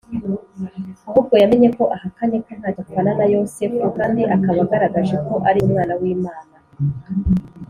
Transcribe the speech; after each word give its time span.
ahubwo 1.07 1.33
yamenye 1.41 1.69
ko 1.77 1.83
ahakanye 1.95 2.37
ko 2.45 2.51
ntacyo 2.59 2.81
apfana 2.83 3.11
na 3.19 3.25
Yosefu, 3.33 3.85
kandi 3.97 4.21
akaba 4.35 4.59
agaragaje 4.65 5.15
ko 5.25 5.33
ari 5.49 5.59
Umwana 5.67 5.93
w’Imana. 6.01 6.55